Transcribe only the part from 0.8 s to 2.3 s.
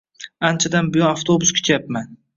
buyon avtobus kutyapman